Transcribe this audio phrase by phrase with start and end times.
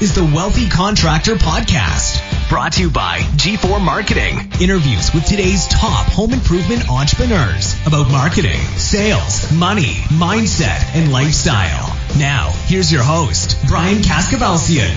[0.00, 2.48] Is the Wealthy Contractor Podcast.
[2.48, 4.50] Brought to you by G4 Marketing.
[4.58, 11.94] Interviews with today's top home improvement entrepreneurs about marketing, sales, money, mindset, and lifestyle.
[12.18, 14.96] Now, here's your host, Brian Kaskavalciyan.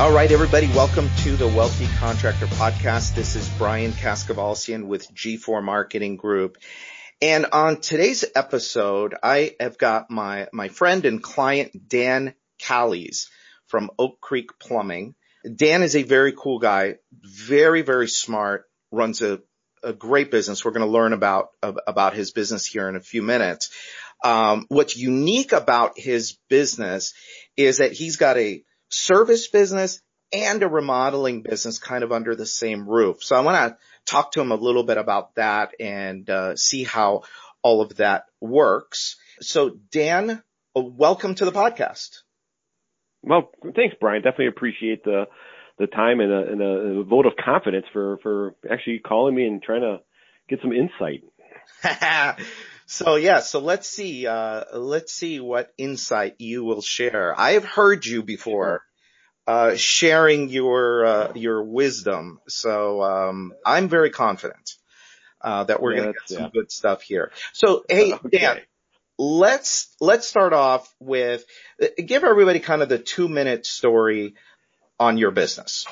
[0.00, 3.14] All right, everybody, welcome to the Wealthy Contractor Podcast.
[3.14, 6.56] This is Brian Kaskavalciyan with G4 Marketing Group.
[7.22, 13.28] And on today's episode, I have got my, my friend and client, Dan Callies
[13.66, 15.14] from Oak Creek Plumbing.
[15.54, 19.40] Dan is a very cool guy, very, very smart, runs a,
[19.82, 20.64] a great business.
[20.64, 23.70] We're going to learn about, about his business here in a few minutes.
[24.22, 27.14] Um, what's unique about his business
[27.56, 30.00] is that he's got a service business
[30.32, 33.22] and a remodeling business kind of under the same roof.
[33.22, 36.84] So I want to talk to him a little bit about that and uh, see
[36.84, 37.22] how
[37.62, 39.16] all of that works.
[39.40, 40.42] So Dan,
[40.76, 42.18] uh, welcome to the podcast.
[43.22, 44.22] Well, thanks, Brian.
[44.22, 45.24] Definitely appreciate the
[45.78, 49.46] the time and a, and a, a vote of confidence for for actually calling me
[49.46, 50.00] and trying to
[50.48, 51.24] get some insight.
[52.86, 57.38] so yeah, so let's see, uh, let's see what insight you will share.
[57.38, 58.82] I have heard you before,
[59.46, 62.40] uh, sharing your, uh, your wisdom.
[62.48, 64.76] So, um, I'm very confident,
[65.40, 66.50] uh, that we're yeah, going to get some yeah.
[66.52, 67.32] good stuff here.
[67.52, 68.38] So, hey, okay.
[68.38, 68.60] Dan,
[69.18, 71.44] let's, let's start off with,
[71.96, 74.34] give everybody kind of the two minute story
[74.98, 75.86] on your business.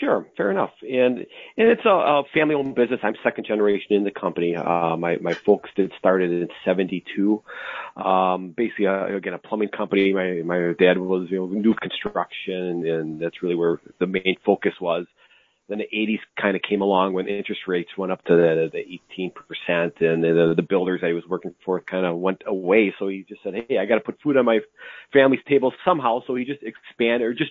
[0.00, 0.72] Sure, fair enough.
[0.82, 1.18] And
[1.56, 3.00] and it's a, a family-owned business.
[3.02, 4.54] I'm second generation in the company.
[4.54, 7.42] Uh, my my folks did started in '72.
[7.96, 10.12] Um, basically, uh, again, a plumbing company.
[10.12, 14.74] My my dad was you know new construction, and that's really where the main focus
[14.80, 15.06] was.
[15.68, 19.00] Then the 80s kind of came along when interest rates went up to the, the
[19.18, 22.94] 18%, and the, the builders I was working for kind of went away.
[23.00, 24.60] So he just said, "Hey, I got to put food on my
[25.12, 27.50] family's table somehow." So he just expanded or just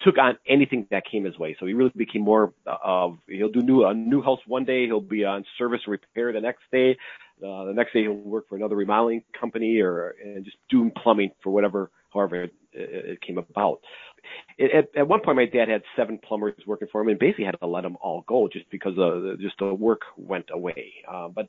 [0.00, 1.56] took on anything that came his way.
[1.58, 5.00] So he really became more of he'll do new a new house one day, he'll
[5.00, 6.96] be on service repair the next day.
[7.38, 11.30] Uh, the next day he'll work for another remodeling company or and just doing plumbing
[11.42, 13.80] for whatever however it, it came about
[14.58, 17.58] at, at one point, my dad had seven plumbers working for him, and basically had
[17.60, 20.92] to let them all go just because uh, just the work went away.
[21.10, 21.48] Uh, but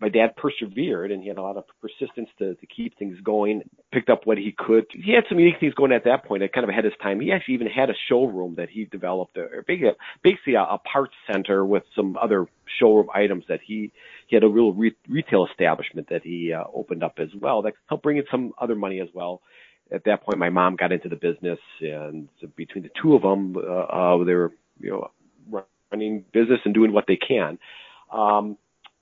[0.00, 3.62] my dad persevered, and he had a lot of persistence to, to keep things going.
[3.92, 4.86] Picked up what he could.
[4.92, 7.20] He had some unique things going at that point, kind of ahead of his time.
[7.20, 9.90] He actually even had a showroom that he developed, or basically,
[10.22, 12.46] basically a, a parts center with some other
[12.78, 13.92] showroom items that he
[14.26, 17.74] he had a real re- retail establishment that he uh, opened up as well that
[17.88, 19.42] helped bring in some other money as well
[19.92, 23.56] at that point, my mom got into the business, and between the two of them,
[23.56, 25.10] uh, they were you know
[25.92, 27.58] running business and doing what they can.
[28.12, 28.56] Um,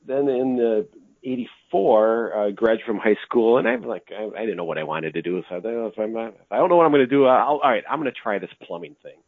[0.06, 0.88] then in the
[1.25, 4.78] '84, I uh, graduated from high school, and I'm like, I, I didn't know what
[4.78, 5.43] I wanted to do.
[5.48, 7.60] So I thought, if, I'm if I don't know what I'm going to do, I'll,
[7.62, 9.19] all right, I'm going to try this plumbing thing.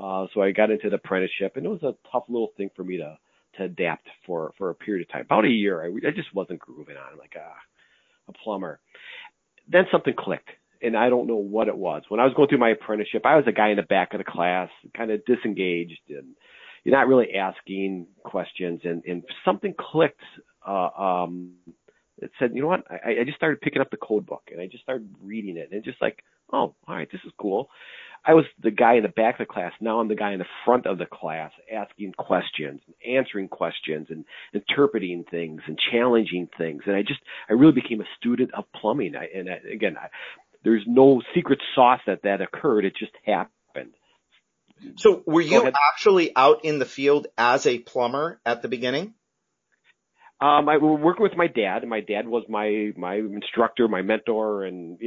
[0.00, 2.84] Uh, so I got into the apprenticeship, and it was a tough little thing for
[2.84, 3.18] me to
[3.56, 5.82] to adapt for for a period of time, about a year.
[5.82, 7.12] I, I just wasn't grooving on.
[7.12, 7.56] I'm like, ah,
[8.28, 8.78] a plumber.
[9.68, 10.50] Then something clicked
[10.82, 12.02] and I don't know what it was.
[12.08, 14.18] When I was going through my apprenticeship, I was a guy in the back of
[14.18, 16.34] the class, kind of disengaged and
[16.84, 20.20] you're not really asking questions and, and something clicked,
[20.66, 21.52] uh, um,
[22.18, 22.84] it said, you know what?
[22.90, 25.70] I, I just started picking up the code book and I just started reading it
[25.72, 27.68] and just like, oh, all right, this is cool.
[28.24, 29.72] I was the guy in the back of the class.
[29.80, 34.08] Now I'm the guy in the front of the class asking questions, and answering questions
[34.10, 36.82] and interpreting things and challenging things.
[36.86, 39.14] And I just, I really became a student of plumbing.
[39.16, 40.08] I, and I, again, I,
[40.62, 42.84] there's no secret sauce that that occurred.
[42.84, 43.94] It just happened.
[44.96, 49.14] So were you actually out in the field as a plumber at the beginning?
[50.40, 54.64] Um, I working with my dad, and my dad was my my instructor, my mentor,
[54.64, 54.98] and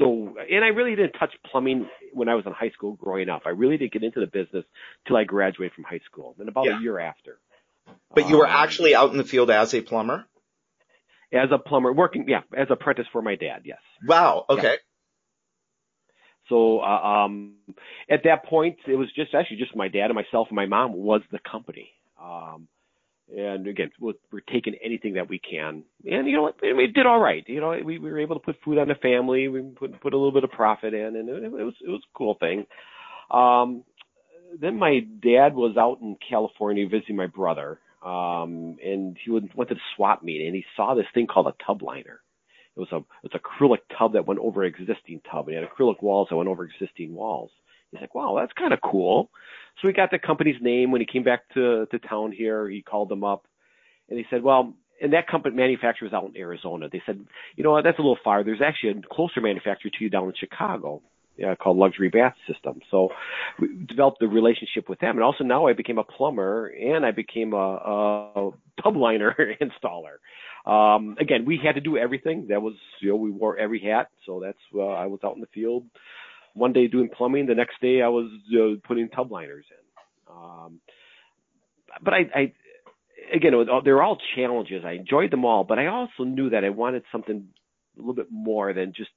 [0.00, 3.42] so and I really didn't touch plumbing when I was in high school growing up.
[3.46, 4.64] I really didn't get into the business
[5.06, 6.78] till I graduated from high school, and about yeah.
[6.78, 7.38] a year after.
[8.14, 10.26] But you were um, actually out in the field as a plumber
[11.32, 13.78] as a plumber, working, yeah, as apprentice for my dad, yes.
[14.06, 14.62] Wow, okay.
[14.62, 14.76] Yeah.
[16.48, 17.54] So, uh, um,
[18.10, 20.92] at that point, it was just actually just my dad and myself and my mom
[20.92, 21.90] was the company.
[22.22, 22.68] Um,
[23.34, 25.84] and again, we're, we're taking anything that we can.
[26.04, 26.56] And you know what?
[26.60, 27.44] We did all right.
[27.46, 29.48] You know, we, we were able to put food on the family.
[29.48, 32.02] We put, put a little bit of profit in and it, it was, it was
[32.02, 32.66] a cool thing.
[33.30, 33.84] Um,
[34.60, 39.74] then my dad was out in California visiting my brother um, and he went to
[39.74, 42.20] the swap meet and he saw this thing called a tub liner.
[42.76, 45.68] It was a it was acrylic tub that went over existing tub, and he had
[45.68, 47.50] acrylic walls that went over existing walls.
[47.90, 49.30] He's like, wow, that's kind of cool.
[49.80, 52.68] So he got the company's name when he came back to to town here.
[52.68, 53.46] He called them up,
[54.08, 56.88] and he said, well, and that company manufacturers out in Arizona.
[56.90, 57.22] They said,
[57.56, 58.42] you know that's a little far.
[58.42, 61.02] There's actually a closer manufacturer to you down in Chicago.
[61.36, 62.80] Yeah, called Luxury Bath System.
[62.90, 63.08] So
[63.58, 67.10] we developed the relationship with them, and also now I became a plumber and I
[67.10, 68.50] became a, a
[68.82, 70.18] tub liner installer.
[70.70, 72.48] Um, again, we had to do everything.
[72.48, 74.10] That was, you know, we wore every hat.
[74.26, 75.84] So that's, uh, I was out in the field
[76.54, 77.46] one day doing plumbing.
[77.46, 80.34] The next day I was uh, putting tub liners in.
[80.34, 80.80] Um,
[82.02, 82.52] but I, I,
[83.34, 83.52] again,
[83.84, 84.84] they're all challenges.
[84.84, 87.48] I enjoyed them all, but I also knew that I wanted something
[87.96, 89.10] a little bit more than just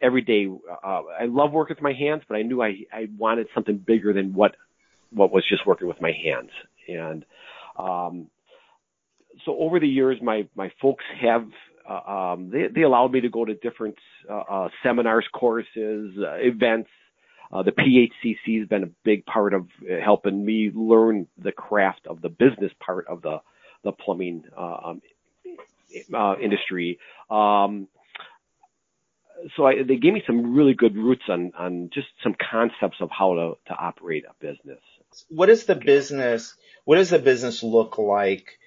[0.00, 0.46] every day.
[0.46, 4.12] Uh, I love working with my hands, but I knew I, I wanted something bigger
[4.12, 4.56] than what,
[5.10, 6.50] what was just working with my hands.
[6.88, 7.24] And,
[7.76, 8.28] um,
[9.44, 11.46] so over the years, my my folks have
[11.88, 13.96] uh, um, they they allowed me to go to different
[14.30, 16.88] uh, uh, seminars, courses, uh, events.
[17.52, 19.68] Uh, the PHCC has been a big part of
[20.02, 23.40] helping me learn the craft of the business part of the
[23.82, 25.02] the plumbing uh, um,
[26.14, 26.98] uh, industry.
[27.30, 27.88] Um,
[29.56, 33.10] so I, they gave me some really good roots on on just some concepts of
[33.10, 34.80] how to to operate a business.
[35.28, 36.54] What is the business?
[36.84, 38.58] What does the business look like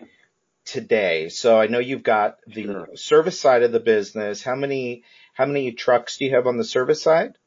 [0.65, 1.29] today?
[1.29, 2.89] So I know you've got the sure.
[2.95, 4.43] service side of the business.
[4.43, 5.03] How many
[5.33, 7.37] how many trucks do you have on the service side?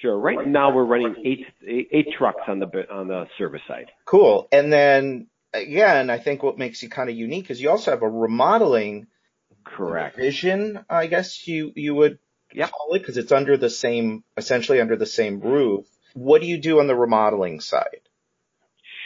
[0.00, 0.16] Sure.
[0.16, 3.90] Right now we're running eight, eight, eight trucks on the on the service side.
[4.04, 4.48] Cool.
[4.52, 8.02] And then again, I think what makes you kind of unique is you also have
[8.02, 9.08] a remodeling
[9.76, 10.84] correct vision.
[10.88, 12.18] I guess you you would
[12.52, 12.70] yep.
[12.70, 15.86] call it because it's under the same essentially under the same roof.
[16.14, 18.00] What do you do on the remodeling side?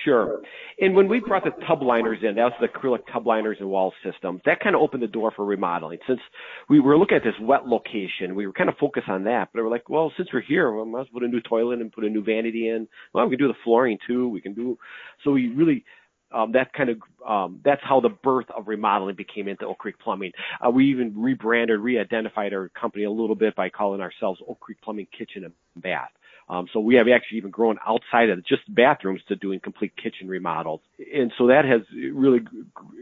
[0.05, 0.43] Sure.
[0.81, 3.69] And when we brought the tub liners in, that was the acrylic tub liners and
[3.69, 5.99] wall system, that kind of opened the door for remodeling.
[6.09, 6.21] Since
[6.69, 9.51] we were looking at this wet location, we were kind of focused on that.
[9.53, 11.93] But we were like, well, since we're here, we must put a new toilet and
[11.93, 12.89] put a new vanity in.
[13.13, 14.29] Well, we can do the flooring too.
[14.29, 14.79] We can do,
[15.23, 15.85] so we really,
[16.33, 19.99] um, that kind of um, that's how the birth of remodeling became into Oak Creek
[19.99, 20.33] Plumbing.
[20.65, 24.79] Uh, we even rebranded, re-identified our company a little bit by calling ourselves Oak Creek
[24.83, 26.11] Plumbing Kitchen and Bath.
[26.49, 30.29] Um, so we have actually even grown outside of just bathrooms to doing complete kitchen
[30.29, 30.81] remodels.
[30.99, 31.83] And so that has
[32.13, 32.41] really,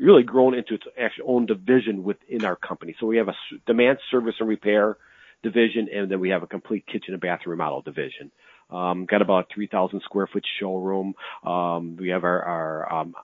[0.00, 2.94] really grown into its actual own division within our company.
[3.00, 3.34] So we have a
[3.66, 4.98] demand service and repair
[5.42, 8.30] division, and then we have a complete kitchen and bathroom remodel division.
[8.70, 11.14] Um, got about 3,000 square foot showroom.
[11.44, 13.14] Um, we have our, our um,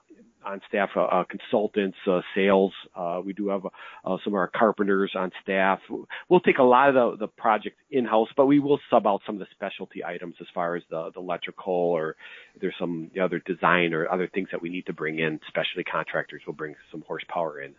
[0.47, 2.71] on staff uh, uh, consultants, uh, sales.
[2.95, 5.79] Uh, we do have uh, some of our carpenters on staff.
[6.29, 9.21] We'll take a lot of the, the project in house, but we will sub out
[9.25, 12.15] some of the specialty items as far as the, the electrical or
[12.59, 15.39] there's some other design or other things that we need to bring in.
[15.47, 17.75] Specialty contractors will bring some horsepower in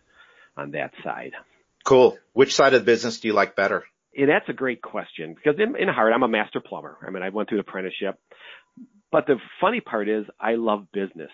[0.55, 1.31] on that side.
[1.83, 2.17] Cool.
[2.33, 3.83] Which side of the business do you like better?
[4.27, 6.97] That's a great question because in, in heart, I'm a master plumber.
[7.05, 8.19] I mean, I went through the apprenticeship.
[9.11, 11.31] But the funny part is I love business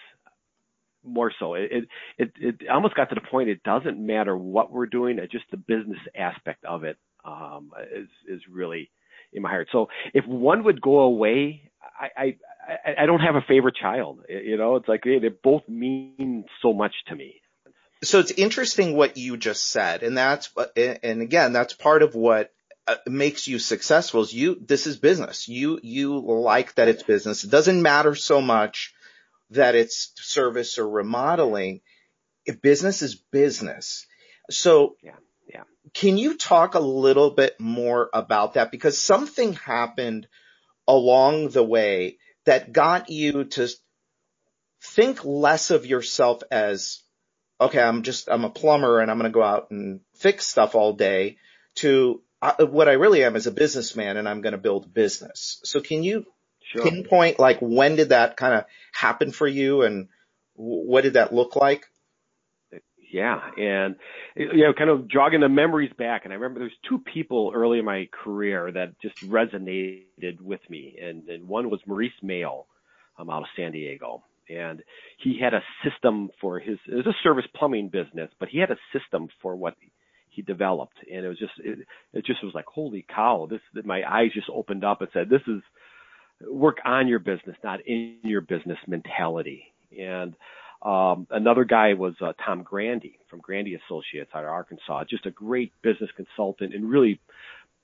[1.04, 1.54] more so.
[1.54, 1.88] It,
[2.18, 5.58] it it almost got to the point it doesn't matter what we're doing, just the
[5.58, 8.90] business aspect of it um, is is really
[9.34, 9.68] in my heart.
[9.72, 12.38] So if one would go away, I I
[13.02, 14.22] I don't have a favorite child.
[14.30, 17.42] You know, it's like they, they both mean so much to me.
[18.04, 22.52] So it's interesting what you just said, and that's and again that's part of what
[22.88, 27.44] Uh, makes you successful is you this is business you you like that it's business
[27.44, 28.94] it doesn't matter so much
[29.52, 31.82] that it's service or remodeling.
[32.62, 34.06] Business is business.
[34.50, 35.16] So yeah,
[35.52, 35.64] yeah.
[35.94, 38.72] can you talk a little bit more about that?
[38.72, 40.28] Because something happened
[40.88, 43.68] along the way that got you to
[44.82, 47.02] think less of yourself as,
[47.60, 50.76] okay, I'm just, I'm a plumber and I'm going to go out and fix stuff
[50.76, 51.38] all day
[51.76, 52.22] to
[52.60, 55.60] uh, what I really am is a businessman and I'm going to build a business.
[55.64, 56.26] So can you
[56.74, 56.84] sure.
[56.84, 60.08] pinpoint like when did that kind of happen for you and
[60.54, 61.86] what did that look like?
[63.12, 63.96] Yeah, and
[64.36, 67.80] you know, kind of jogging the memories back, and I remember there's two people early
[67.80, 72.66] in my career that just resonated with me, and, and one was Maurice Mayo,
[73.18, 74.84] um, out of San Diego, and
[75.18, 78.72] he had a system for his it was a service plumbing business, but he had
[78.72, 79.76] a system for what
[80.36, 81.80] he developed, and it was just it,
[82.14, 85.42] it just was like holy cow, this my eyes just opened up and said this
[85.48, 85.62] is
[86.48, 89.64] work on your business, not in your business mentality.
[89.98, 90.36] And
[90.82, 95.32] um, another guy was uh, Tom Grandy from Grandy Associates out of Arkansas, just a
[95.32, 97.20] great business consultant and really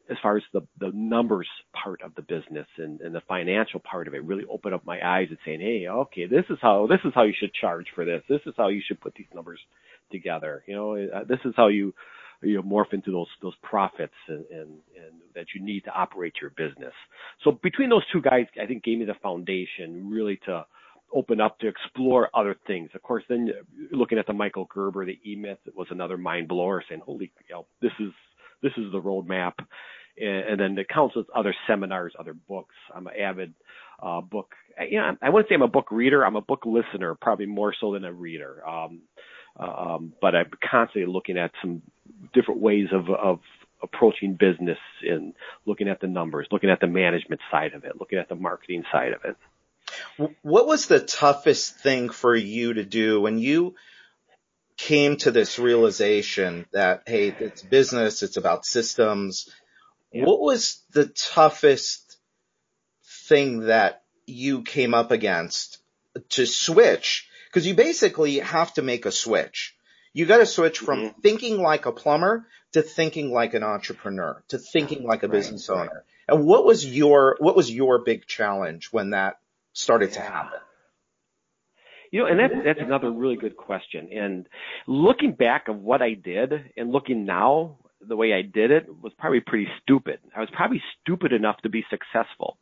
[0.09, 4.07] as far as the, the numbers part of the business and, and the financial part
[4.07, 6.99] of it really opened up my eyes and saying, Hey, okay, this is how, this
[7.05, 8.21] is how you should charge for this.
[8.27, 9.59] This is how you should put these numbers
[10.11, 10.63] together.
[10.67, 11.93] You know, uh, this is how you,
[12.41, 16.33] you know, morph into those those profits and, and, and that you need to operate
[16.41, 16.93] your business.
[17.43, 20.65] So between those two guys, I think gave me the foundation really to
[21.13, 22.89] open up to explore other things.
[22.95, 23.49] Of course, then
[23.91, 27.55] looking at the Michael Gerber, the E-Myth, it was another mind blower saying, holy, you
[27.55, 28.11] know, this is,
[28.63, 29.53] this is the roadmap.
[30.17, 32.75] And, and then counts with other seminars, other books.
[32.95, 33.53] I'm an avid,
[34.01, 34.53] uh, book,
[34.89, 36.25] you know, I wouldn't say I'm a book reader.
[36.25, 38.65] I'm a book listener, probably more so than a reader.
[38.67, 39.01] Um,
[39.57, 41.81] um, but I'm constantly looking at some
[42.33, 43.39] different ways of, of
[43.83, 45.33] approaching business and
[45.65, 48.83] looking at the numbers, looking at the management side of it, looking at the marketing
[48.91, 49.35] side of it.
[50.41, 53.75] What was the toughest thing for you to do when you
[54.77, 59.49] came to this realization that, hey, it's business, it's about systems.
[60.11, 60.25] Yeah.
[60.25, 62.17] What was the toughest
[63.27, 65.77] thing that you came up against
[66.29, 67.29] to switch?
[67.51, 69.75] Cause you basically have to make a switch.
[70.13, 71.21] You got to switch from mm-hmm.
[71.21, 75.69] thinking like a plumber to thinking like an entrepreneur, to thinking like a right, business
[75.69, 75.81] owner.
[75.81, 76.03] Right.
[76.27, 79.39] And what was your, what was your big challenge when that
[79.73, 80.15] started yeah.
[80.15, 80.59] to happen?
[82.11, 84.09] You know, and that's, that's another really good question.
[84.11, 84.47] And
[84.85, 89.13] looking back of what I did and looking now, the way I did it was
[89.17, 90.19] probably pretty stupid.
[90.35, 92.57] I was probably stupid enough to be successful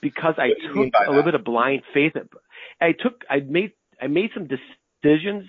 [0.00, 2.14] because I took a little bit of blind faith.
[2.80, 5.44] I took, I made, I made some decisions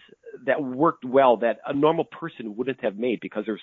[0.45, 3.61] that worked well that a normal person wouldn't have made because there's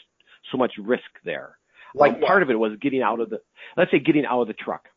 [0.51, 1.59] so much risk there.
[1.95, 3.41] Like part of it was getting out of the,
[3.77, 4.89] let's say getting out of the truck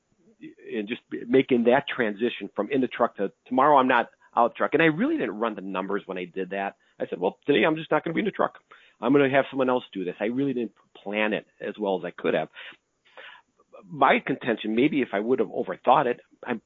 [0.74, 4.51] and just making that transition from in the truck to tomorrow I'm not out of
[4.51, 4.74] the truck.
[4.74, 6.75] And I really didn't run the numbers when I did that.
[7.00, 8.55] I said, well, today I'm just not going to be in the truck.
[9.01, 10.15] I'm going to have someone else do this.
[10.19, 12.50] I really didn't plan it as well as I could have.
[13.89, 16.60] My contention, maybe if I would have overthought it, I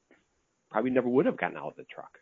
[0.71, 2.17] probably never would have gotten out of the truck.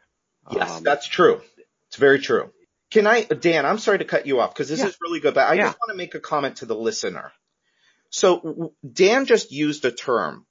[0.52, 1.42] Yes, um, that's true.
[1.88, 2.52] It's very true.
[2.90, 4.88] Can I, Dan, I'm sorry to cut you off because this yeah.
[4.88, 5.68] is really good, but I yeah.
[5.68, 7.32] just want to make a comment to the listener.
[8.10, 10.46] So Dan just used a term,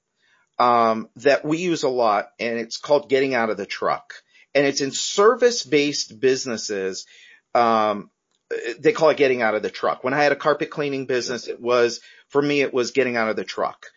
[0.57, 4.13] um, that we use a lot and it's called getting out of the truck
[4.53, 7.05] and it's in service based businesses.
[7.53, 8.09] Um,
[8.79, 10.03] they call it getting out of the truck.
[10.03, 13.29] When I had a carpet cleaning business, it was, for me, it was getting out
[13.29, 13.87] of the truck.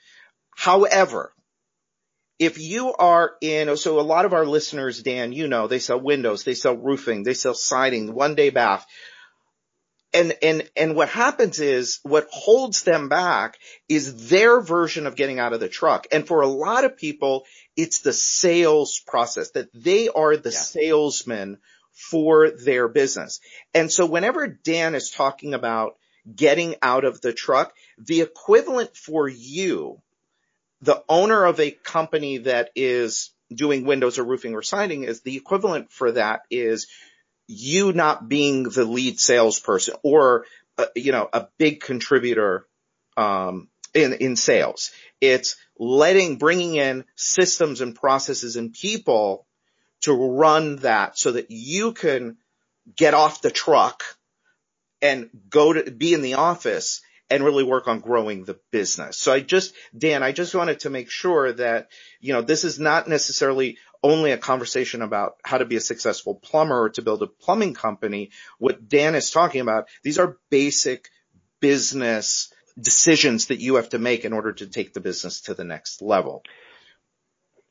[0.57, 1.33] However,
[2.39, 6.01] if you are in, so a lot of our listeners, Dan, you know, they sell
[6.01, 8.87] windows, they sell roofing, they sell siding, one day bath.
[10.13, 15.41] And, and, and what happens is what holds them back is their version of getting
[15.41, 16.07] out of the truck.
[16.13, 17.45] And for a lot of people,
[17.77, 20.59] it's the sales process that they are the yeah.
[20.59, 21.59] salesman
[21.93, 23.41] for their business.
[23.73, 25.97] And so whenever Dan is talking about
[26.35, 30.01] getting out of the truck, the equivalent for you
[30.85, 35.37] the owner of a company that is doing windows or roofing or siding is the
[35.37, 36.87] equivalent for that is
[37.47, 40.45] you not being the lead salesperson or
[40.77, 42.67] uh, you know a big contributor
[43.17, 44.91] um, in in sales.
[45.21, 49.47] It's letting bringing in systems and processes and people
[50.03, 52.37] to run that so that you can
[52.95, 54.03] get off the truck
[55.01, 57.01] and go to be in the office
[57.31, 59.17] and really work on growing the business.
[59.19, 61.89] So I just, Dan, I just wanted to make sure that,
[62.21, 66.35] you know, this is not necessarily only a conversation about how to be a successful
[66.35, 68.31] plumber or to build a plumbing company.
[68.59, 71.09] What Dan is talking about, these are basic
[71.61, 75.65] business decisions that you have to make in order to take the business to the
[75.65, 76.43] next level.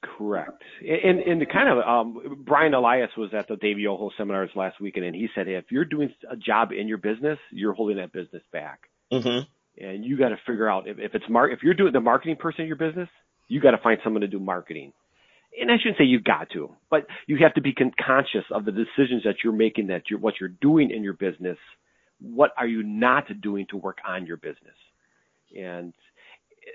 [0.01, 0.63] Correct.
[0.81, 5.05] And, and kind of, um, Brian Elias was at the Dave Yoho seminars last weekend
[5.05, 8.43] and he said, if you're doing a job in your business, you're holding that business
[8.51, 8.89] back.
[9.13, 9.83] Mm-hmm.
[9.85, 12.35] And you got to figure out if, if it's mar- if you're doing the marketing
[12.35, 13.09] person in your business,
[13.47, 14.93] you got to find someone to do marketing.
[15.59, 18.65] And I shouldn't say you got to, but you have to be con- conscious of
[18.65, 21.57] the decisions that you're making, that you're what you're doing in your business.
[22.19, 24.75] What are you not doing to work on your business?
[25.55, 25.93] And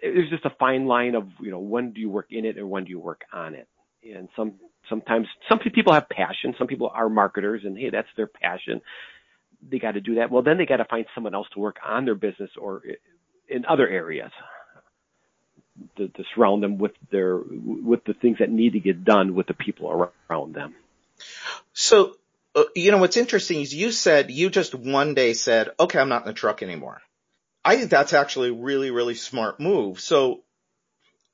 [0.03, 2.71] there's just a fine line of you know when do you work in it and
[2.71, 3.67] when do you work on it.
[4.05, 4.55] And some
[4.89, 6.55] sometimes some people have passion.
[6.57, 8.81] Some people are marketers, and hey, that's their passion
[9.67, 10.31] they got to do that.
[10.31, 12.83] Well, then they got to find someone else to work on their business or
[13.49, 14.31] in other areas
[15.97, 19.47] to, to surround them with their with the things that need to get done with
[19.47, 20.75] the people around them.
[21.73, 22.17] So,
[22.55, 26.09] uh, you know, what's interesting is you said you just one day said, "Okay, I'm
[26.09, 27.01] not in the truck anymore."
[27.65, 30.01] I think that's actually a really, really smart move.
[30.01, 30.43] So,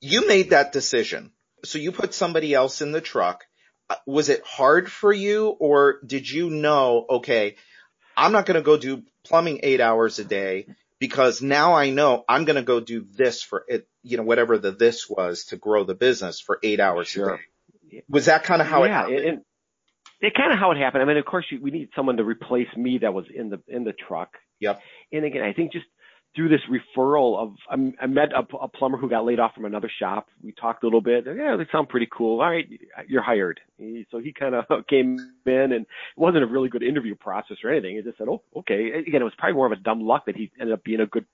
[0.01, 1.31] you made that decision.
[1.63, 3.45] So you put somebody else in the truck.
[3.89, 7.05] Uh, was it hard for you, or did you know?
[7.09, 7.55] Okay
[8.17, 10.67] I'm not going to go do plumbing eight hours a day
[10.99, 14.57] because now I know I'm going to go do this for it, you know, whatever
[14.57, 17.35] the this was to grow the business for eight hours sure.
[17.35, 17.37] a
[17.91, 18.03] day.
[18.09, 19.15] Was that kind of how yeah, it happened?
[19.15, 19.45] It,
[20.21, 21.03] it kind of how it happened.
[21.03, 23.61] I mean, of course, you, we need someone to replace me that was in the
[23.67, 24.33] in the truck.
[24.59, 24.81] Yep.
[25.11, 25.85] And again, I think just
[26.35, 29.65] through this referral of I'm, I met a, a, plumber who got laid off from
[29.65, 30.27] another shop.
[30.43, 31.25] We talked a little bit.
[31.25, 32.41] Yeah, they sound pretty cool.
[32.41, 32.67] All right,
[33.07, 33.59] you're hired.
[34.11, 35.87] So he kind of came in, and it
[36.17, 37.95] wasn't a really good interview process or anything.
[37.95, 40.35] He just said, "Oh, okay." Again, it was probably more of a dumb luck that
[40.35, 41.25] he ended up being a good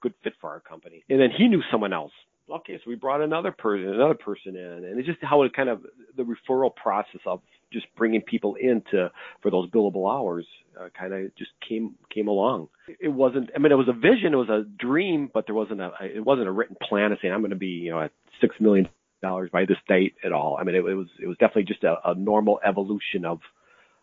[0.00, 1.04] good fit for our company.
[1.08, 2.12] And then he knew someone else
[2.50, 5.68] okay, so we brought another person, another person in, and it's just how it kind
[5.68, 5.82] of
[6.16, 7.40] the referral process of
[7.72, 9.10] just bringing people into
[9.42, 10.46] for those billable hours
[10.80, 12.68] uh, kind of just came came along.
[13.00, 13.50] It wasn't.
[13.54, 16.24] I mean, it was a vision, it was a dream, but there wasn't a it
[16.24, 18.88] wasn't a written plan of saying I'm going to be you know at six million
[19.22, 20.56] dollars by this date at all.
[20.58, 23.40] I mean, it, it was it was definitely just a, a normal evolution of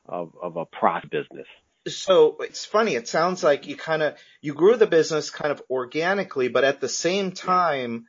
[0.08, 1.48] of of a pros business
[1.88, 2.96] so it's funny.
[2.96, 6.82] It sounds like you kind of you grew the business kind of organically, but at
[6.82, 8.08] the same time,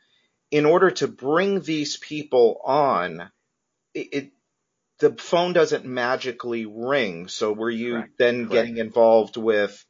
[0.50, 3.30] in order to bring these people on,
[3.94, 4.32] it, it
[4.98, 7.28] the phone doesn't magically ring.
[7.28, 8.18] So were you Correct.
[8.18, 8.52] then Correct.
[8.52, 9.84] getting involved with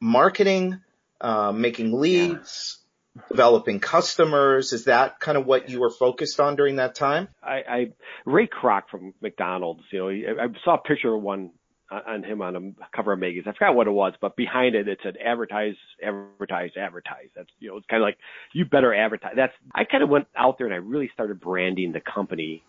[0.00, 0.80] marketing,
[1.20, 2.78] uh, making leads,
[3.14, 3.22] yeah.
[3.28, 4.72] developing customers?
[4.72, 7.28] Is that kind of what you were focused on during that time?
[7.42, 7.86] I, I
[8.24, 11.50] Ray Kroc from McDonald's, you know, I saw a picture of one
[11.90, 13.44] on him on a cover of magazine.
[13.46, 17.28] I forgot what it was, but behind it it said advertise, advertise, advertise.
[17.34, 18.18] That's you know it's kind of like
[18.52, 19.32] you better advertise.
[19.36, 22.62] That's I kind of went out there and I really started branding the company.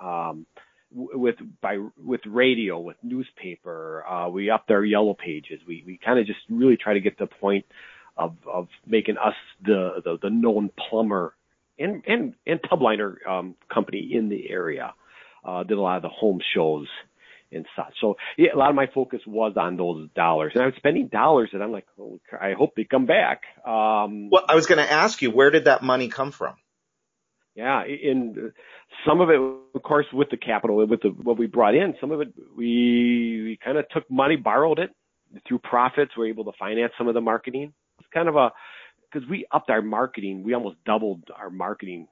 [0.00, 0.46] Um,
[0.90, 5.60] with by with radio, with newspaper, uh, we upped our yellow pages.
[5.66, 7.66] We we kind of just really try to get the point
[8.16, 9.34] of of making us
[9.64, 11.34] the the, the known plumber
[11.78, 14.94] and and and tub liner um, company in the area.
[15.44, 16.88] Uh, did a lot of the home shows
[17.52, 17.94] and such.
[18.00, 21.08] So yeah, a lot of my focus was on those dollars, and I was spending
[21.08, 23.42] dollars, and I'm like, oh, I hope they come back.
[23.66, 26.54] Um, well, I was going to ask you, where did that money come from?
[27.54, 28.52] Yeah, in
[29.06, 29.40] some of it,
[29.74, 33.42] of course, with the capital, with the what we brought in, some of it we
[33.44, 34.90] we kind of took money, borrowed it
[35.46, 36.12] through profits.
[36.16, 37.72] We're able to finance some of the marketing.
[37.98, 38.52] It's kind of a
[39.12, 42.06] because we upped our marketing, we almost doubled our marketing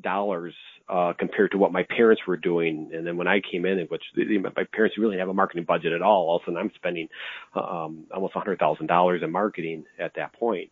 [0.00, 0.54] dollars
[0.88, 2.90] uh, compared to what my parents were doing.
[2.92, 5.92] And then when I came in, which my parents really didn't have a marketing budget
[5.92, 7.08] at all, all of a sudden I'm spending
[7.54, 10.70] um, almost $100,000 in marketing at that point.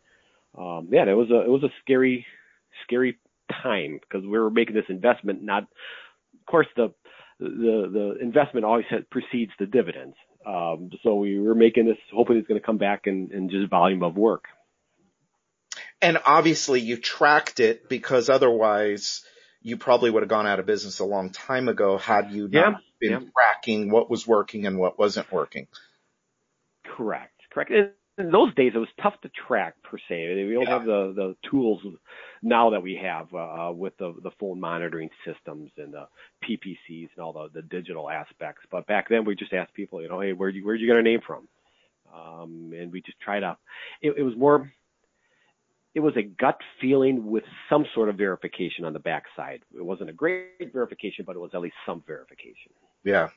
[0.59, 2.27] Um, yeah, it was a it was a scary,
[2.83, 3.19] scary
[3.63, 5.43] time because we were making this investment.
[5.43, 6.93] Not, of course, the
[7.39, 10.17] the the investment always precedes the dividends.
[10.47, 13.71] Um, so we were making this, hoping it's going to come back in, in just
[13.71, 14.45] volume of work.
[16.03, 19.23] And obviously you tracked it because otherwise
[19.63, 22.53] you probably would have gone out of business a long time ago had you not
[22.53, 23.29] yeah, been yeah.
[23.33, 25.67] tracking what was working and what wasn't working.
[26.85, 27.35] Correct.
[27.53, 27.71] Correct.
[27.71, 27.91] In,
[28.31, 30.45] those days, it was tough to track per se.
[30.45, 30.71] We don't yeah.
[30.71, 31.81] have the, the tools
[32.43, 36.07] now that we have uh, with the, the phone monitoring systems and the
[36.45, 38.63] PPCs and all the, the digital aspects.
[38.71, 40.97] But back then, we just asked people, you know, hey, where'd you, where'd you get
[40.97, 41.49] a name from?
[42.15, 43.59] Um, and we just tried out.
[44.03, 44.71] It, it was more
[45.95, 49.63] it was a gut feeling with some sort of verification on the backside.
[49.75, 52.73] It wasn't a great verification, but it was at least some verification.
[53.03, 53.31] Yeah.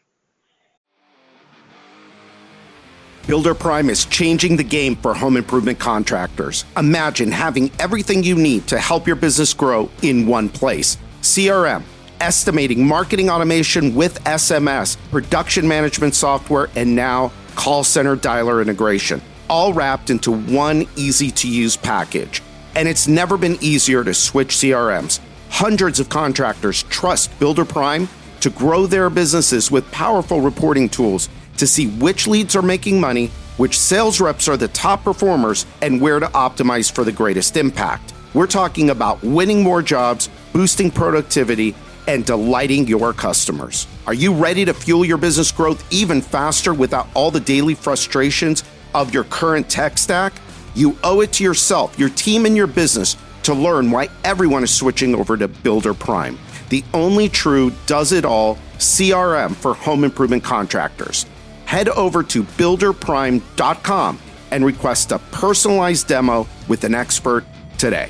[3.26, 6.66] Builder Prime is changing the game for home improvement contractors.
[6.78, 10.98] Imagine having everything you need to help your business grow in one place.
[11.22, 11.84] CRM,
[12.20, 19.22] estimating, marketing automation with SMS, production management software, and now call center dialer integration
[19.54, 22.42] all wrapped into one easy to use package.
[22.76, 25.20] And it's never been easier to switch CRMs.
[25.52, 31.68] Hundreds of contractors trust Builder Prime to grow their businesses with powerful reporting tools to
[31.68, 36.20] see which leads are making money, which sales reps are the top performers, and where
[36.20, 38.12] to optimize for the greatest impact.
[38.34, 41.76] We're talking about winning more jobs, boosting productivity,
[42.08, 43.86] and delighting your customers.
[44.08, 48.63] Are you ready to fuel your business growth even faster without all the daily frustrations
[48.93, 50.34] of your current tech stack,
[50.75, 54.73] you owe it to yourself, your team, and your business to learn why everyone is
[54.73, 56.38] switching over to Builder Prime,
[56.69, 61.25] the only true does it all CRM for home improvement contractors.
[61.65, 64.19] Head over to builderprime.com
[64.51, 67.45] and request a personalized demo with an expert
[67.77, 68.10] today.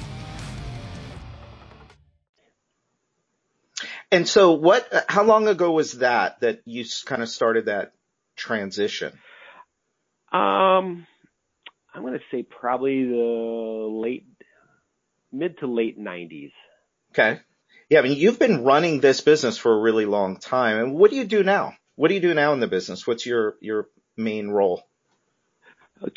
[4.12, 7.94] And so what how long ago was that that you kind of started that
[8.36, 9.18] transition?
[10.34, 11.06] Um,
[11.94, 14.26] I'm going to say probably the late,
[15.32, 16.52] mid to late 90s.
[17.12, 17.40] Okay.
[17.90, 20.80] Yeah, I mean, you've been running this business for a really long time.
[20.80, 21.74] And what do you do now?
[21.96, 23.06] What do you do now in the business?
[23.06, 24.82] What's your your main role?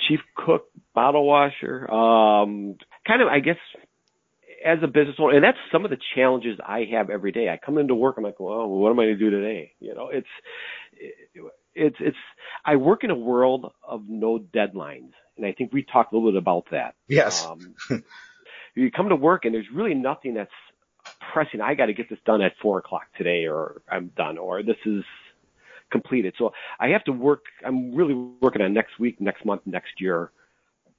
[0.09, 1.89] Chief cook, bottle washer.
[1.91, 2.77] Um,
[3.07, 3.59] kind of, I guess,
[4.65, 7.49] as a business owner, and that's some of the challenges I have every day.
[7.49, 9.73] I come into work, I'm like, well, what am I going to do today?
[9.79, 10.27] You know, it's
[11.77, 12.17] it's it's
[12.65, 15.13] I work in a world of no deadlines.
[15.37, 16.95] And I think we talked a little bit about that.
[17.09, 17.45] Yes.
[17.45, 17.75] Um,
[18.75, 20.51] you come to work and there's really nothing that's
[21.33, 21.61] pressing.
[21.61, 24.77] I got to get this done at four o'clock today or I'm done or this
[24.87, 25.05] is
[25.91, 26.35] completed.
[26.39, 27.45] So I have to work.
[27.65, 30.31] I'm really working on next week, next month, next year,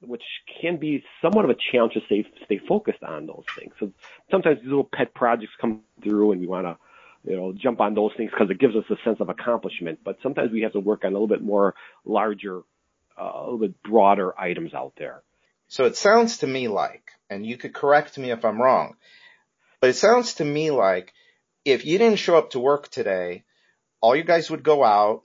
[0.02, 0.24] which
[0.62, 3.74] can be somewhat of a challenge to stay, stay focused on those things.
[3.80, 3.92] So
[4.30, 6.78] sometimes these little pet projects come through and we want to,
[7.24, 10.00] you know, jump on those things because it gives us a sense of accomplishment.
[10.04, 11.76] But sometimes we have to work on a little bit more
[12.06, 12.62] larger,
[13.20, 15.24] uh, a little bit broader items out there.
[15.68, 18.96] So it sounds to me like, and you could correct me if I'm wrong,
[19.82, 21.14] but it sounds to me like
[21.66, 23.44] if you didn't show up to work today,
[24.00, 25.24] all you guys would go out,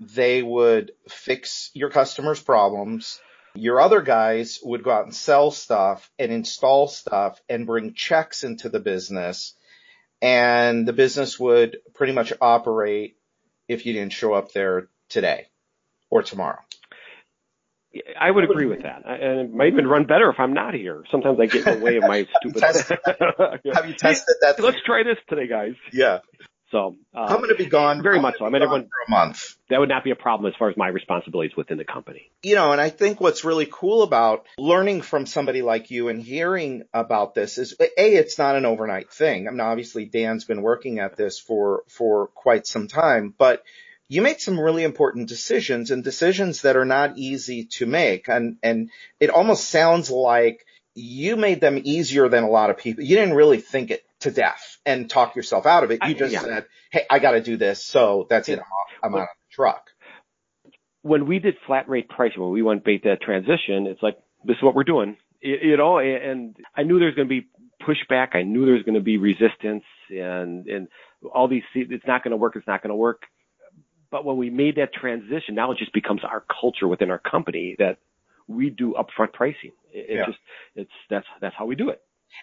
[0.00, 3.20] they would fix your customers' problems.
[3.54, 8.44] Your other guys would go out and sell stuff and install stuff and bring checks
[8.44, 9.54] into the business.
[10.22, 13.16] And the business would pretty much operate
[13.68, 15.48] if you didn't show up there today
[16.10, 16.60] or tomorrow.
[18.18, 19.02] I would agree with that.
[19.04, 21.04] And it might even run better if I'm not here.
[21.10, 22.62] Sometimes I get in the way of my stupid.
[23.74, 24.58] Have you tested that?
[24.60, 25.74] Let's try this today, guys.
[25.92, 26.20] Yeah.
[26.72, 28.02] So uh, I'm going to be gone.
[28.02, 28.46] Very much so.
[28.46, 29.56] I mean, everyone for a month.
[29.68, 32.30] That would not be a problem as far as my responsibilities within the company.
[32.42, 36.20] You know, and I think what's really cool about learning from somebody like you and
[36.20, 39.46] hearing about this is a it's not an overnight thing.
[39.46, 43.62] I mean, obviously Dan's been working at this for for quite some time, but
[44.08, 48.28] you made some really important decisions and decisions that are not easy to make.
[48.28, 53.04] And, and it almost sounds like you made them easier than a lot of people.
[53.04, 56.00] You didn't really think it to death and talk yourself out of it.
[56.06, 56.44] You just I, yeah.
[56.44, 57.84] said, Hey, I got to do this.
[57.84, 58.56] So that's yeah.
[58.56, 58.60] it.
[59.02, 59.86] I'm, I'm on the truck.
[61.02, 64.56] When we did flat rate pricing, when we went bait that transition, it's like, this
[64.56, 65.16] is what we're doing.
[65.40, 67.48] You know, and I knew there's going to be
[67.82, 68.36] pushback.
[68.36, 70.88] I knew there was going to be resistance and, and
[71.34, 72.54] all these, it's not going to work.
[72.54, 73.22] It's not going to work.
[74.10, 77.76] But when we made that transition, now it just becomes our culture within our company
[77.78, 77.98] that
[78.46, 79.72] we do upfront pricing.
[79.92, 80.26] It, yeah.
[80.26, 80.38] just,
[80.76, 82.00] it's, that's, that's how we do it.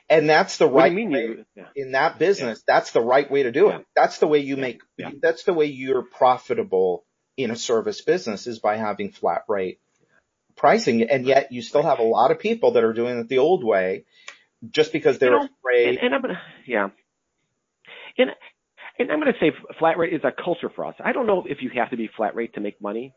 [0.10, 1.65] And that's the right way you, yeah.
[1.75, 2.60] in that business.
[2.60, 2.75] Yeah.
[2.75, 3.86] That's the right way to do it.
[3.95, 4.82] That's the way you make,
[5.21, 7.06] that's the way you're profitable
[7.38, 9.80] in a service business is by having flat rate
[10.56, 11.04] pricing.
[11.04, 13.63] And yet you still have a lot of people that are doing it the old
[13.63, 14.06] way
[14.69, 15.89] just because they're you know, afraid.
[15.89, 16.89] And, and I'm gonna, yeah.
[18.17, 18.32] And
[18.99, 20.95] and I'm going to say flat rate is a culture for us.
[21.04, 23.13] I don't know if you have to be flat rate to make money.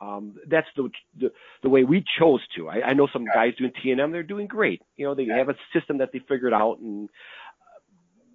[0.00, 2.68] Um, that's the, the, the way we chose to.
[2.68, 4.82] I, I know some guys doing T and M; they're doing great.
[4.96, 7.80] You know, they have a system that they figured out, and uh,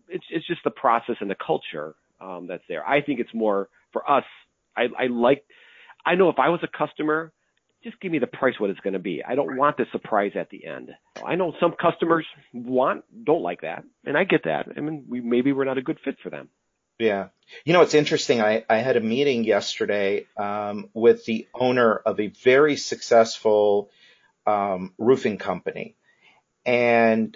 [0.08, 2.86] it's it's just the process and the culture um, that's there.
[2.88, 4.24] I think it's more for us.
[4.76, 5.44] I, I like.
[6.06, 7.34] I know if I was a customer,
[7.84, 9.24] just give me the price what it's going to be.
[9.28, 10.92] I don't want the surprise at the end.
[11.26, 14.68] I know some customers want don't like that, and I get that.
[14.76, 16.50] I mean, we maybe we're not a good fit for them.
[17.00, 17.30] Yeah.
[17.66, 18.42] You know, it's interesting.
[18.42, 23.90] I, I had a meeting yesterday um, with the owner of a very successful
[24.46, 25.96] um, roofing company.
[26.66, 27.36] And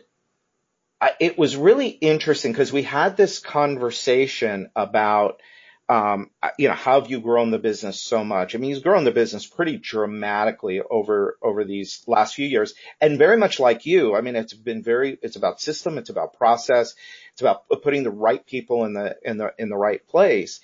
[1.01, 5.41] I, it was really interesting because we had this conversation about–
[5.89, 8.55] um, you know, how have you grown the business so much?
[8.55, 13.17] I mean, he's grown the business pretty dramatically over, over these last few years and
[13.17, 14.15] very much like you.
[14.15, 15.97] I mean, it's been very, it's about system.
[15.97, 16.95] It's about process.
[17.33, 20.61] It's about putting the right people in the, in the, in the right place.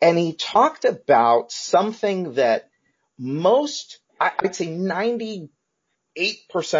[0.00, 2.70] And he talked about something that
[3.18, 5.50] most, I'd say 98%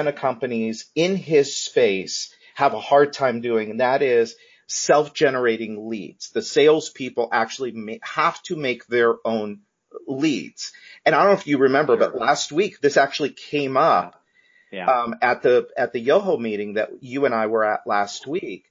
[0.07, 3.71] of companies in his space have a hard time doing.
[3.71, 4.35] And that is
[4.71, 6.31] self-generating leads.
[6.31, 9.63] The salespeople actually have to make their own
[10.07, 10.73] leads.
[11.05, 14.23] And I don't know if you remember, but last week this actually came up
[14.71, 14.87] yeah.
[14.87, 18.67] um, at the at the Yoho meeting that you and I were at last week.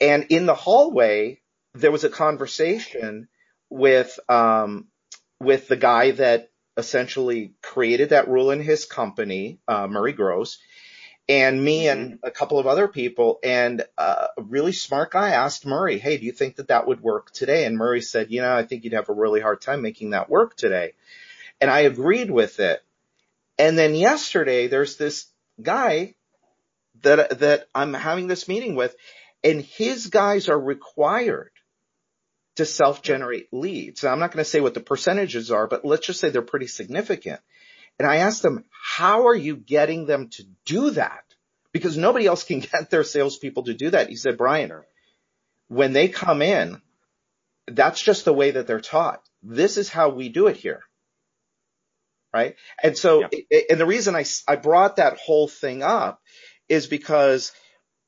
[0.00, 1.40] And in the hallway,
[1.74, 3.28] there was a conversation
[3.68, 4.88] with um,
[5.40, 10.58] with the guy that essentially created that rule in his company, uh, Murray Gross,
[11.28, 12.00] and me mm-hmm.
[12.00, 16.16] and a couple of other people and uh, a really smart guy asked Murray, Hey,
[16.16, 17.64] do you think that that would work today?
[17.64, 20.30] And Murray said, you know, I think you'd have a really hard time making that
[20.30, 20.94] work today.
[21.60, 22.82] And I agreed with it.
[23.58, 25.26] And then yesterday there's this
[25.60, 26.14] guy
[27.02, 28.94] that, that I'm having this meeting with
[29.44, 31.50] and his guys are required
[32.56, 34.02] to self-generate leads.
[34.02, 36.42] Now, I'm not going to say what the percentages are, but let's just say they're
[36.42, 37.40] pretty significant.
[37.98, 41.24] And I asked them, how are you getting them to do that?
[41.72, 44.08] Because nobody else can get their salespeople to do that.
[44.08, 44.72] He said, Brian,
[45.68, 46.80] when they come in,
[47.66, 49.22] that's just the way that they're taught.
[49.42, 50.82] This is how we do it here.
[52.32, 52.56] Right.
[52.82, 53.60] And so, yeah.
[53.70, 56.20] and the reason I, I brought that whole thing up
[56.68, 57.52] is because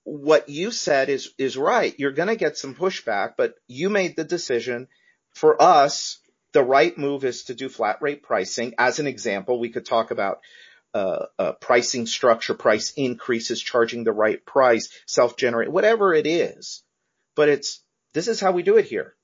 [0.04, 1.98] what you said is, is right.
[1.98, 4.88] You're going to get some pushback, but you made the decision
[5.34, 6.18] for us
[6.52, 8.74] the right move is to do flat rate pricing.
[8.78, 10.40] As an example, we could talk about
[10.92, 16.82] uh, uh, pricing structure, price increases, charging the right price, self-generate, whatever it is.
[17.36, 17.80] But it's,
[18.12, 19.14] this is how we do it here.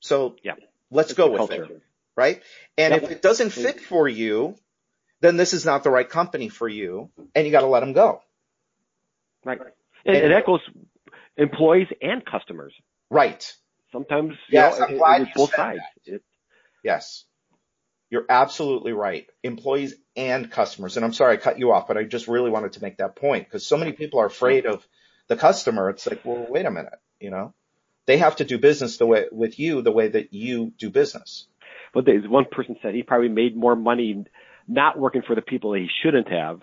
[0.00, 0.54] So yeah.
[0.90, 1.64] let's it's go with culture.
[1.64, 1.82] it.
[2.16, 2.42] Right.
[2.76, 3.02] And yep.
[3.04, 4.56] if it doesn't fit for you,
[5.20, 7.92] then this is not the right company for you and you got to let them
[7.92, 8.22] go.
[9.44, 9.60] Right.
[10.04, 10.60] And, goes
[11.36, 12.72] employees and customers.
[13.10, 13.52] Right.
[13.92, 15.80] Sometimes, yes, you know, it, you both sides.
[16.04, 16.22] It,
[16.86, 17.24] yes.
[18.08, 19.26] You're absolutely right.
[19.42, 20.96] Employees and customers.
[20.96, 23.16] And I'm sorry I cut you off, but I just really wanted to make that
[23.16, 24.86] point because so many people are afraid of
[25.26, 25.90] the customer.
[25.90, 27.52] It's like, well, wait a minute, you know,
[28.06, 31.48] they have to do business the way with you, the way that you do business.
[31.92, 34.24] But there's one person said he probably made more money
[34.68, 36.60] not working for the people he shouldn't have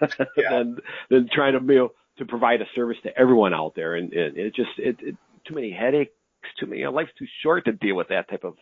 [0.36, 0.50] yeah.
[0.50, 0.76] than,
[1.08, 3.94] than trying to, you know, to provide a service to everyone out there.
[3.94, 6.12] And, and it just, it, it, too many headaches,
[6.60, 8.56] too many, you know, life's too short to deal with that type of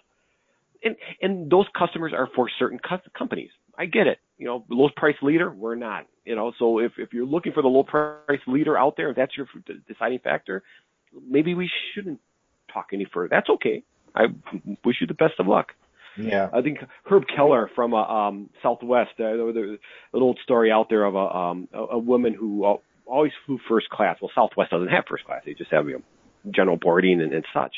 [0.82, 2.78] and and those customers are for certain
[3.16, 3.50] companies.
[3.78, 4.18] I get it.
[4.38, 6.06] You know, low price leader, we're not.
[6.24, 9.16] You know, so if if you're looking for the low price leader out there, if
[9.16, 9.46] that's your
[9.88, 10.62] deciding factor,
[11.28, 12.20] maybe we shouldn't
[12.72, 13.28] talk any further.
[13.30, 13.82] That's okay.
[14.14, 14.26] I
[14.84, 15.68] wish you the best of luck.
[16.18, 16.48] Yeah.
[16.52, 19.78] I think Herb Keller from uh, um, Southwest, uh, there's
[20.12, 23.58] an old story out there of a um, a, a woman who uh, always flew
[23.68, 24.16] first class.
[24.20, 27.44] Well, Southwest doesn't have first class; they just have you know, general boarding and, and
[27.54, 27.74] such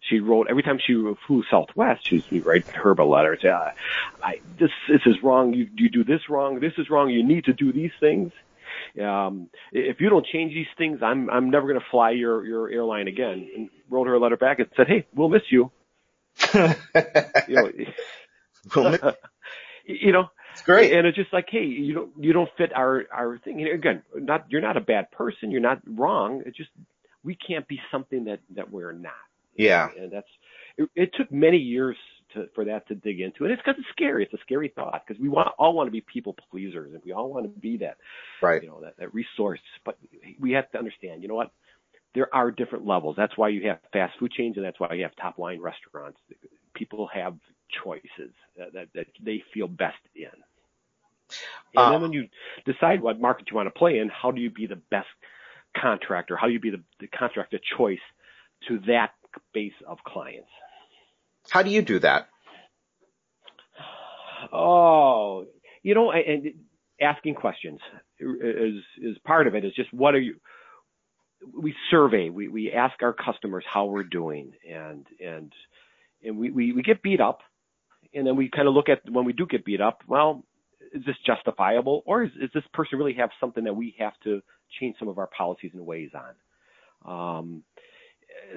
[0.00, 0.94] she wrote every time she
[1.26, 3.72] flew Southwest, she'd write Herb a letter and say, I,
[4.22, 5.54] I, "This this is wrong.
[5.54, 6.60] You you do this wrong.
[6.60, 7.10] This is wrong.
[7.10, 8.32] You need to do these things.
[9.00, 12.70] Um, if you don't change these things, I'm I'm never going to fly your your
[12.70, 15.70] airline again." And wrote her a letter back and said, "Hey, we'll miss you."
[16.54, 16.66] you
[17.48, 17.70] know,
[19.86, 20.92] you know, it's great.
[20.92, 23.60] And it's just like, hey, you don't you don't fit our our thing.
[23.60, 25.50] And again, not you're not a bad person.
[25.50, 26.42] You're not wrong.
[26.46, 26.70] It's just
[27.22, 29.12] we can't be something that that we're not.
[29.56, 29.88] Yeah.
[29.98, 30.28] And that's,
[30.76, 31.96] it, it took many years
[32.34, 33.44] to, for that to dig into.
[33.44, 34.24] And it's because it's scary.
[34.24, 37.12] It's a scary thought because we want, all want to be people pleasers and we
[37.12, 37.96] all want to be that,
[38.42, 38.62] right.
[38.62, 39.60] you know, that, that resource.
[39.84, 39.98] But
[40.40, 41.52] we have to understand, you know what?
[42.14, 43.14] There are different levels.
[43.16, 46.18] That's why you have fast food chains and that's why you have top line restaurants.
[46.74, 47.34] People have
[47.84, 50.28] choices that, that, that they feel best in.
[51.74, 52.28] And uh, then when you
[52.64, 55.08] decide what market you want to play in, how do you be the best
[55.76, 56.36] contractor?
[56.36, 57.98] How do you be the, the contractor choice
[58.68, 59.10] to that
[59.52, 60.48] base of clients.
[61.50, 62.28] How do you do that?
[64.52, 65.46] Oh,
[65.82, 66.54] you know, and
[67.00, 67.80] asking questions
[68.18, 69.64] is is part of it.
[69.64, 70.36] Is just what are you?
[71.56, 72.30] We survey.
[72.30, 75.52] We we ask our customers how we're doing, and and
[76.22, 77.40] and we we, we get beat up,
[78.14, 80.00] and then we kind of look at when we do get beat up.
[80.08, 80.44] Well,
[80.92, 84.42] is this justifiable, or is, is this person really have something that we have to
[84.80, 87.38] change some of our policies and ways on?
[87.38, 87.62] Um,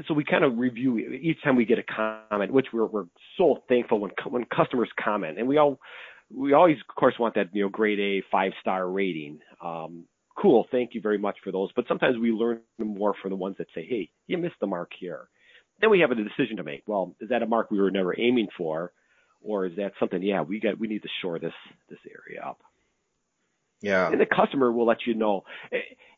[0.07, 3.05] so we kind of review each time we get a comment, which we're, we're
[3.37, 5.79] so thankful when when customers comment, and we all
[6.33, 9.39] we always of course want that you know grade A five star rating.
[9.63, 10.05] Um,
[10.37, 11.69] cool, thank you very much for those.
[11.75, 14.91] But sometimes we learn more from the ones that say, hey, you missed the mark
[14.97, 15.27] here.
[15.81, 16.83] Then we have a decision to make.
[16.87, 18.91] Well, is that a mark we were never aiming for,
[19.41, 20.21] or is that something?
[20.21, 21.53] Yeah, we got we need to shore this
[21.89, 22.61] this area up.
[23.81, 25.43] Yeah, and the customer will let you know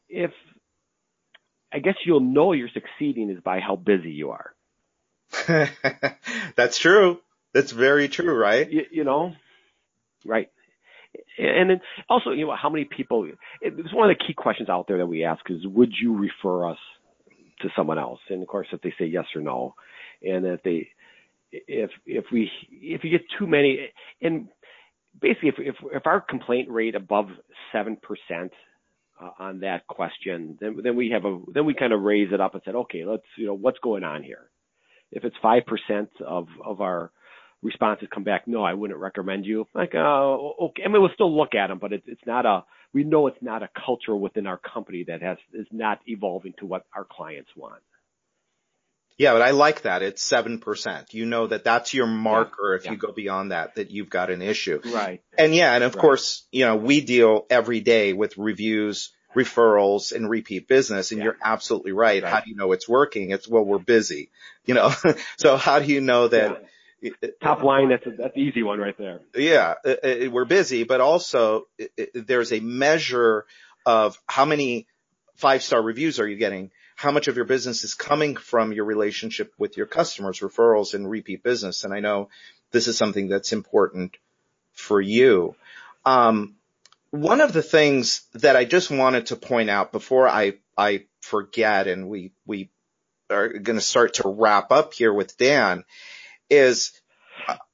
[0.09, 0.31] if
[1.73, 4.53] I guess you'll know you're succeeding is by how busy you are.
[6.55, 7.19] That's true.
[7.53, 8.69] That's very true, right?
[8.69, 9.33] You, you know,
[10.25, 10.49] right.
[11.37, 13.29] And then also, you know, how many people,
[13.61, 16.69] it's one of the key questions out there that we ask is, would you refer
[16.69, 16.77] us
[17.61, 18.19] to someone else?
[18.29, 19.75] And of course, if they say yes or no,
[20.21, 20.87] and if they,
[21.51, 23.89] if, if we, if you get too many,
[24.21, 24.47] and
[25.19, 27.27] basically if, if, if our complaint rate above
[27.73, 27.97] 7%,
[29.21, 32.41] uh, on that question, then then we have a then we kind of raise it
[32.41, 34.49] up and said, okay, let's you know what's going on here.
[35.11, 37.11] If it's five percent of of our
[37.61, 39.67] responses come back, no, I wouldn't recommend you.
[39.73, 42.63] Like, uh, okay, I mean, we'll still look at them, but it's it's not a
[42.93, 46.65] we know it's not a culture within our company that has is not evolving to
[46.65, 47.81] what our clients want.
[49.17, 50.01] Yeah, but I like that.
[50.01, 51.13] It's 7%.
[51.13, 52.71] You know that that's your marker.
[52.71, 52.91] Yeah, if yeah.
[52.91, 54.81] you go beyond that, that you've got an issue.
[54.85, 55.21] Right.
[55.37, 56.01] And yeah, and of right.
[56.01, 61.11] course, you know, we deal every day with reviews, referrals and repeat business.
[61.11, 61.25] And yeah.
[61.25, 62.23] you're absolutely right.
[62.23, 62.31] right.
[62.31, 63.31] How do you know it's working?
[63.31, 64.31] It's, well, we're busy,
[64.65, 64.91] you know,
[65.37, 66.65] so how do you know that?
[67.41, 69.21] Top line, that's a, that's the easy one right there.
[69.35, 73.45] Yeah, uh, uh, we're busy, but also uh, there's a measure
[73.87, 74.85] of how many
[75.35, 76.69] five star reviews are you getting?
[77.01, 81.09] How much of your business is coming from your relationship with your customers, referrals and
[81.09, 81.83] repeat business.
[81.83, 82.29] And I know
[82.69, 84.17] this is something that's important
[84.73, 85.55] for you.
[86.05, 86.57] Um,
[87.09, 91.87] one of the things that I just wanted to point out before I, I forget
[91.87, 92.69] and we, we
[93.31, 95.83] are going to start to wrap up here with Dan
[96.51, 96.91] is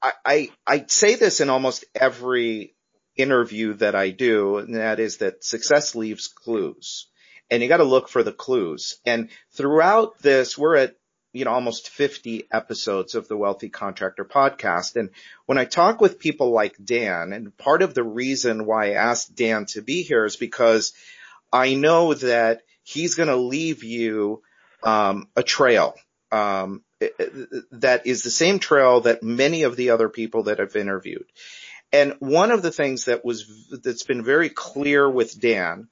[0.02, 2.76] I, I, I say this in almost every
[3.18, 7.08] interview that I do, and that is that success leaves clues.
[7.50, 9.00] And you got to look for the clues.
[9.06, 10.96] And throughout this, we're at
[11.34, 14.96] you know, almost 50 episodes of the Wealthy Contractor podcast.
[14.96, 15.12] And
[15.46, 19.36] when I talk with people like Dan, and part of the reason why I asked
[19.36, 20.94] Dan to be here is because
[21.54, 24.42] I know that he's going to leave you
[24.84, 25.96] um, a trail
[26.32, 31.26] um, that is the same trail that many of the other people that I've interviewed.
[31.92, 35.88] And one of the things that was that's been very clear with Dan,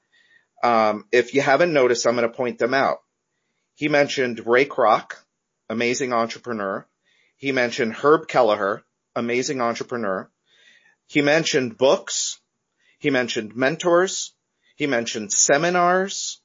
[0.62, 2.98] um, if you haven't noticed, I'm going to point them out.
[3.74, 5.12] He mentioned Ray Kroc,
[5.68, 6.86] amazing entrepreneur.
[7.36, 8.82] He mentioned Herb Kelleher,
[9.14, 10.30] amazing entrepreneur.
[11.06, 12.40] He mentioned books.
[12.98, 14.32] He mentioned mentors.
[14.76, 16.40] He mentioned seminars.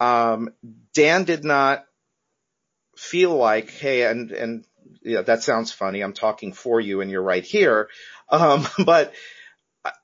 [0.00, 0.50] Um,
[0.94, 1.84] Dan did not
[2.96, 4.64] feel like, hey, and, and
[5.02, 6.00] yeah, that sounds funny.
[6.00, 7.88] I'm talking for you and you're right here.
[8.28, 9.12] Um, but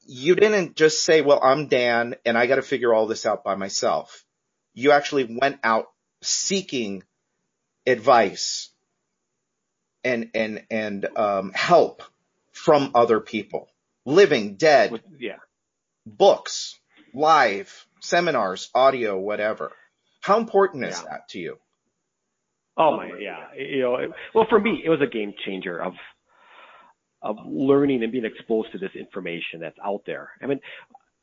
[0.07, 3.45] you didn't just say, well, I'm Dan and I got to figure all this out
[3.45, 4.25] by myself.
[4.75, 5.87] You actually went out
[6.23, 7.03] seeking
[7.87, 8.71] advice
[10.05, 12.03] and, and, and, um, help
[12.53, 13.69] from other people,
[14.05, 15.37] living, dead, yeah,
[16.07, 16.79] books,
[17.14, 19.73] live, seminars, audio, whatever.
[20.21, 21.11] How important is Yeah.
[21.11, 21.59] that to you?
[22.77, 23.53] Oh my, yeah.
[23.57, 25.95] You know, it- well, for me, it was a game changer of
[27.23, 30.31] of learning and being exposed to this information that's out there.
[30.43, 30.61] I mean,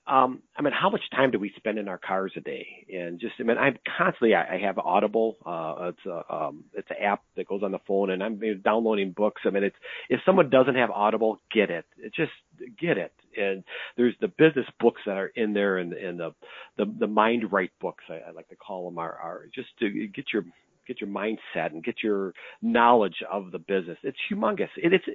[0.08, 2.68] um, I mean, how much time do we spend in our cars a day?
[2.94, 5.36] And just, I mean, I'm constantly, I, I have Audible.
[5.44, 9.14] Uh, it's a, um, it's an app that goes on the phone, and I'm downloading
[9.18, 9.42] books.
[9.46, 9.76] I mean, it's
[10.10, 11.86] if someone doesn't have Audible, get it.
[12.16, 12.34] Just
[12.80, 13.14] get it.
[13.36, 13.64] And
[13.98, 16.36] there's the business books that are in there, and and the
[16.78, 19.90] the, the mind right books, I, I like to call them, are are just to
[19.90, 20.46] get your
[20.88, 23.98] get your mindset and get your knowledge of the business.
[24.04, 24.70] It's humongous.
[24.78, 25.06] It, it's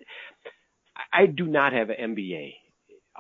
[1.12, 2.54] I do not have an MBA.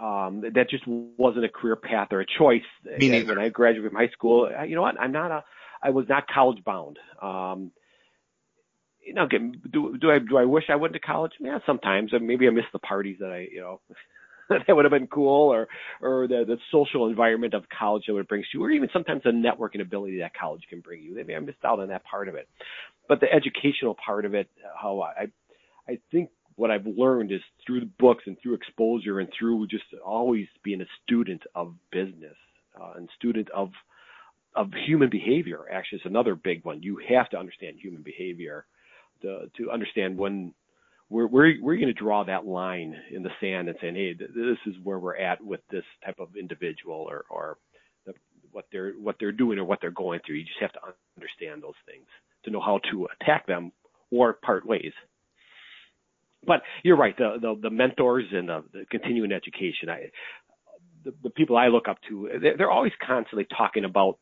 [0.00, 2.62] Um, that just wasn't a career path or a choice.
[2.98, 3.34] Me neither.
[3.34, 4.98] When I graduated from high school, you know what?
[4.98, 5.44] I'm not a.
[5.82, 6.98] I was not college bound.
[7.20, 7.72] Um,
[9.04, 11.32] you know, do do I do I wish I went to college?
[11.40, 12.12] Yeah, sometimes.
[12.18, 13.80] Maybe I miss the parties that I, you know,
[14.48, 15.68] that would have been cool, or
[16.00, 19.30] or the the social environment of college that it brings you, or even sometimes the
[19.30, 21.14] networking ability that college can bring you.
[21.14, 22.48] Maybe I missed out on that part of it,
[23.08, 24.48] but the educational part of it,
[24.80, 25.28] how I
[25.88, 26.30] I think
[26.60, 30.82] what I've learned is through the books and through exposure and through just always being
[30.82, 32.36] a student of business
[32.78, 33.70] uh, and student of
[34.54, 35.60] of human behavior.
[35.72, 36.82] Actually, is another big one.
[36.82, 38.66] You have to understand human behavior
[39.22, 40.52] to to understand when
[41.08, 44.12] where where where you're going to draw that line in the sand and saying, hey,
[44.12, 47.56] th- this is where we're at with this type of individual or or
[48.04, 48.12] the,
[48.52, 50.36] what they're what they're doing or what they're going through.
[50.36, 50.80] You just have to
[51.16, 52.06] understand those things
[52.44, 53.72] to know how to attack them
[54.10, 54.92] or part ways.
[56.46, 57.16] But you're right.
[57.16, 59.88] The the, the mentors and the, the continuing education.
[59.90, 60.10] I
[61.04, 64.18] the, the people I look up to, they're, they're always constantly talking about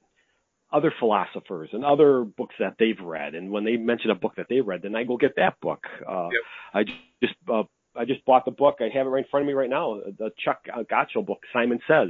[0.72, 3.34] other philosophers and other books that they've read.
[3.34, 5.84] And when they mention a book that they read, then I go get that book.
[6.08, 6.42] Uh, Yep.
[6.74, 6.84] I
[7.22, 7.62] just uh,
[7.96, 8.76] I just bought the book.
[8.80, 10.00] I have it right in front of me right now.
[10.18, 12.08] The Chuck Gotchell book, Simon Says.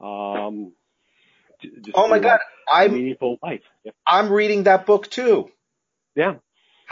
[0.00, 0.72] Um,
[1.94, 2.40] Oh my God.
[2.72, 3.60] I'm, meaningful life.
[3.84, 3.92] Yeah.
[4.06, 5.48] I'm reading that book too.
[6.16, 6.34] yeah.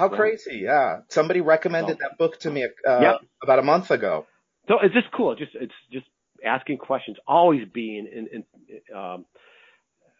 [0.01, 0.17] How Yeah.
[0.17, 0.59] crazy.
[0.65, 1.01] Yeah.
[1.09, 3.21] Somebody recommended So- that book to me, uh, Yep.
[3.43, 4.27] about a month ago.
[4.69, 5.35] So it's just cool.
[5.35, 6.07] Just it's just
[6.45, 9.27] asking questions, always being in, in um,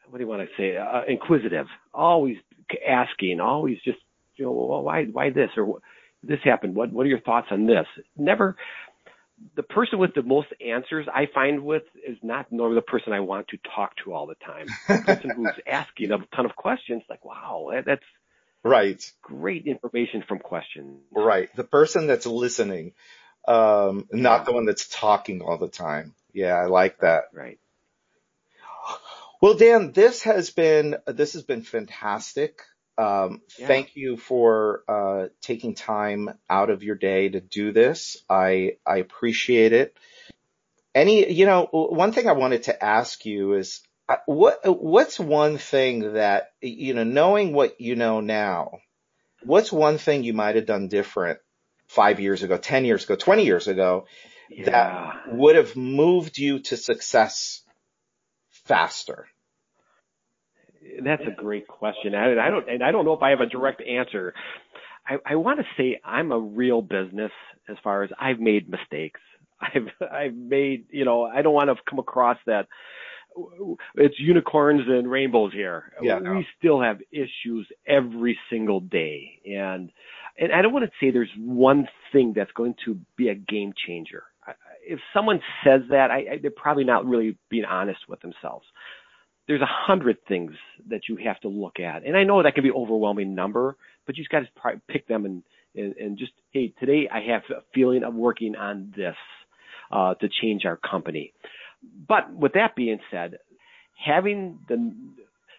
[0.09, 0.77] what do you want to say?
[0.77, 2.37] Uh, inquisitive, always
[2.87, 3.99] asking, always just
[4.37, 5.81] you know, well, why why this or
[6.23, 6.75] this happened?
[6.75, 7.87] What what are your thoughts on this?
[8.17, 8.57] Never.
[9.57, 13.21] The person with the most answers I find with is not normally the person I
[13.21, 14.67] want to talk to all the time.
[14.89, 18.05] The person who's asking a ton of questions, like, wow, that's
[18.63, 19.11] Right.
[19.23, 21.01] great information from questions.
[21.11, 21.49] Right.
[21.57, 22.93] The person that's listening,
[23.49, 26.15] um, not the one that's talking all the time.
[26.33, 27.25] Yeah, I like that.
[27.33, 27.59] Right.
[29.41, 32.61] Well, Dan, this has been, this has been fantastic.
[32.99, 33.67] Um, Yeah.
[33.67, 38.23] thank you for, uh, taking time out of your day to do this.
[38.29, 39.97] I, I appreciate it.
[40.95, 43.81] Any, you know, one thing I wanted to ask you is,
[44.27, 48.79] what, what's one thing that, you know, knowing what you know now,
[49.45, 51.39] what's one thing you might have done different
[51.87, 54.07] five years ago, 10 years ago, 20 years ago
[54.49, 54.65] Yeah.
[54.71, 57.63] that would have moved you to success
[58.51, 59.27] faster?
[61.03, 62.15] That's a great question.
[62.15, 64.35] I, I don't, and I don't know if I have a direct answer.
[65.07, 67.33] I, I want to say I'm a real business
[67.69, 69.21] as far as I've made mistakes.
[69.61, 72.67] I've, I've made, you know, I don't want to come across that
[73.97, 75.93] it's unicorns and rainbows here.
[76.03, 76.19] Yeah.
[76.19, 79.41] We still have issues every single day.
[79.47, 79.91] And,
[80.39, 83.73] and I don't want to say there's one thing that's going to be a game
[83.87, 84.25] changer.
[84.87, 88.67] If someone says that, I, I, they're probably not really being honest with themselves.
[89.47, 90.53] There's a hundred things
[90.89, 93.77] that you have to look at, and I know that can be overwhelming number,
[94.07, 95.43] but you just got to pick them and,
[95.75, 99.17] and and just hey, today I have a feeling of working on this
[99.91, 101.33] uh, to change our company.
[102.09, 103.39] But with that being said,
[104.05, 104.95] having the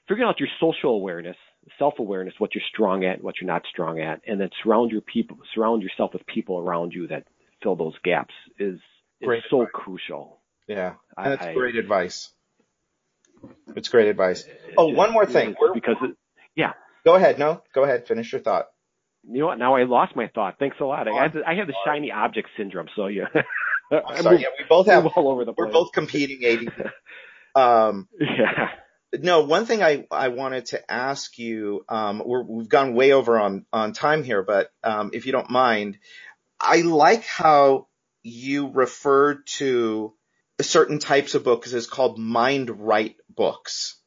[0.08, 1.38] figuring out your social awareness,
[1.80, 5.02] self awareness, what you're strong at, what you're not strong at, and then surround your
[5.02, 7.26] people, surround yourself with people around you that
[7.64, 8.76] fill those gaps is
[9.20, 9.72] is Great so advice.
[9.74, 10.40] crucial.
[10.68, 12.32] Yeah, I- that's I- great advice.
[13.76, 14.48] It's great advice.
[14.78, 15.56] Oh, one more thing.
[15.74, 16.16] Because it,
[16.56, 17.40] yeah, Go ahead.
[17.40, 18.06] No, go ahead.
[18.08, 18.68] Finish your thought.
[19.24, 19.58] you know what?
[19.58, 20.58] Now I lost my thought.
[20.60, 21.08] Thanks a lot.
[21.08, 23.26] I have the, I have the shiny object syndrome, so yeah.
[23.92, 24.42] I'm sorry.
[24.42, 25.06] Yeah, we both have.
[25.06, 26.92] all over the We're both competing ADD.
[27.54, 28.70] Um, yeah.
[29.20, 33.38] no, one thing I, I wanted to ask you, um, we're, we've gone way over
[33.38, 35.98] on, on time here, but, um, if you don't mind,
[36.60, 37.88] I like how
[38.24, 40.14] you referred to
[40.62, 43.98] certain types of books as called mind right books.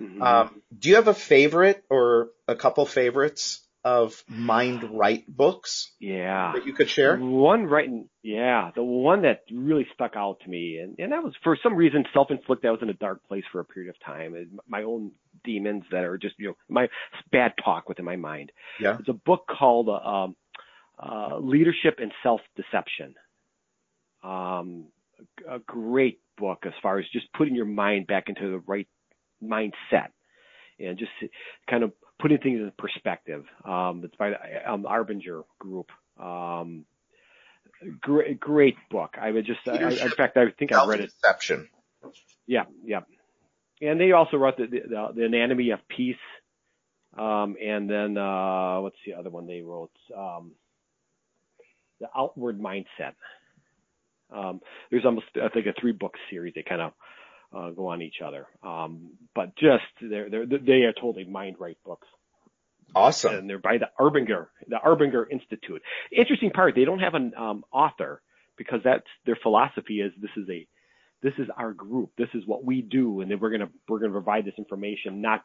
[0.00, 0.22] Mhm.
[0.22, 6.52] Um, do you have a favorite or a couple favorites of mind right books yeah.
[6.54, 7.16] that you could share?
[7.16, 7.88] One right,
[8.22, 11.74] yeah, the one that really stuck out to me, and, and that was for some
[11.74, 12.68] reason self-inflicted.
[12.68, 15.12] I was in a dark place for a period of time, and my own
[15.44, 16.88] demons that are just you know my
[17.30, 18.52] bad talk within my mind.
[18.80, 18.96] Yeah.
[18.98, 20.36] It's a book called uh, um,
[20.98, 23.14] uh, Leadership and Self-Deception.
[24.22, 24.86] Um,
[25.48, 28.88] a a great book as far as just putting your mind back into the right
[29.42, 30.08] mindset
[30.78, 31.10] and just
[31.68, 33.44] kind of putting things in perspective.
[33.64, 35.90] Um, it's by the um, Arbinger Group.
[36.20, 36.84] Um,
[38.00, 39.16] great, great book.
[39.20, 41.12] I would just, I, in fact, I think I read it.
[41.24, 41.68] Self-deception.
[42.46, 43.00] Yeah, yeah.
[43.80, 46.16] And they also wrote the, the, the Anatomy of Peace.
[47.16, 49.90] Um, and then, uh, what's the other one they wrote?
[50.16, 50.52] Um,
[52.00, 53.14] the Outward Mindset.
[54.30, 54.60] Um,
[54.90, 56.54] there's almost, I think, a three book series.
[56.54, 56.92] They kind of,
[57.56, 58.46] uh, go on each other.
[58.62, 62.06] Um, but just, they're, they're, they are totally mind right books
[62.94, 63.34] Awesome.
[63.34, 65.82] and they're by the Arbinger, the Arbinger Institute.
[66.10, 68.22] Interesting part, they don't have an um, author
[68.56, 70.66] because that's their philosophy is this is a
[71.22, 74.12] this is our group, this is what we do, and then we're gonna we're gonna
[74.12, 75.44] provide this information not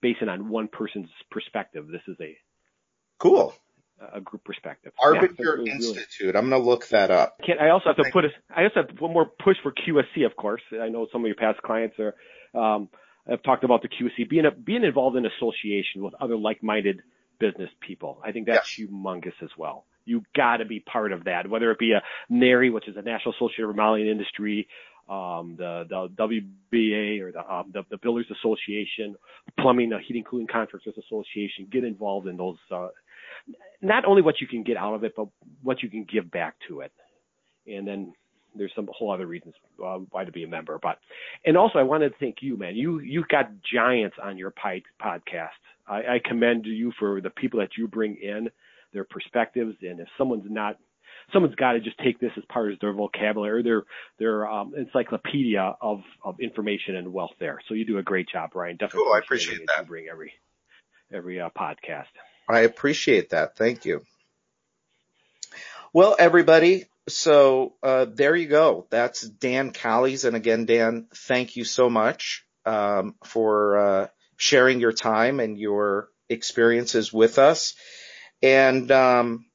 [0.00, 1.86] based on one person's perspective.
[1.88, 2.36] This is a
[3.18, 3.52] Cool.
[4.12, 4.92] A group perspective.
[4.98, 6.36] Yeah, Arbinger really- Institute.
[6.36, 7.40] I'm going to look that up.
[7.44, 10.24] Can't, I also have to put a, I also have one more push for QSC,
[10.24, 10.62] of course.
[10.80, 12.14] I know some of your past clients are,
[12.58, 12.88] um,
[13.28, 17.02] have talked about the QSC being a, being involved in association with other like-minded
[17.38, 18.20] business people.
[18.24, 19.84] I think that's humongous as well.
[20.04, 23.02] You got to be part of that, whether it be a NARI, which is a
[23.02, 24.68] National Association of Remodeling Industry,
[25.08, 26.08] um, the the
[26.72, 29.16] WBA or the, um, the the Builders Association,
[29.58, 31.66] Plumbing, the Heating Cooling Contractors Association.
[31.70, 32.56] Get involved in those.
[32.70, 32.88] Uh,
[33.80, 35.28] not only what you can get out of it, but
[35.62, 36.92] what you can give back to it.
[37.66, 38.12] And then
[38.54, 39.54] there's some whole other reasons
[39.84, 40.78] uh, why to be a member.
[40.82, 40.98] But
[41.44, 42.76] and also I wanted to thank you, man.
[42.76, 45.48] You you got giants on your pi- podcast.
[45.86, 48.50] I, I commend you for the people that you bring in,
[48.92, 50.78] their perspectives, and if someone's not.
[51.32, 53.82] Someone's got to just take this as part of their vocabulary, their
[54.18, 57.60] their um, encyclopedia of, of information and wealth there.
[57.68, 58.76] So you do a great job, Ryan.
[58.76, 59.82] Definitely Cool, I appreciate that.
[59.82, 60.32] You bring every
[61.12, 62.06] every uh, podcast.
[62.48, 63.56] I appreciate that.
[63.56, 64.02] Thank you.
[65.92, 68.86] Well, everybody, so uh, there you go.
[68.90, 74.06] That's Dan Callies, and again, Dan, thank you so much um, for uh,
[74.36, 77.74] sharing your time and your experiences with us.
[78.42, 79.46] And um,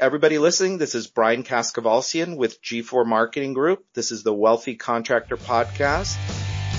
[0.00, 3.84] everybody listening, this is Brian Kaskavalciyan with G4 Marketing Group.
[3.94, 6.16] This is the Wealthy Contractor Podcast.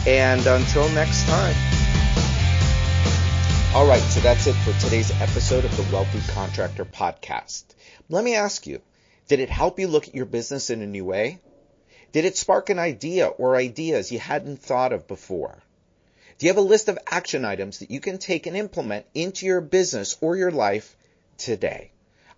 [0.08, 1.56] And until next time.
[3.74, 7.64] All right, so that's it for today's episode of the Wealthy Contractor Podcast.
[8.10, 8.82] Let me ask you,
[9.28, 11.39] did it help you look at your business in a new way?
[12.12, 15.58] Did it spark an idea or ideas you hadn't thought of before?
[16.38, 19.45] Do you have a list of action items that you can take and implement into
[19.45, 20.95] your business or your life
[21.38, 21.91] today?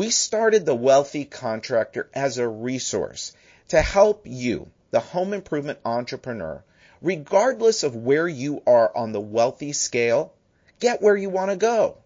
[0.00, 3.34] we started the Wealthy Contractor as a resource
[3.68, 6.64] to help you, the home improvement entrepreneur,
[7.02, 10.32] regardless of where you are on the wealthy scale,
[10.78, 11.98] get where you want to go.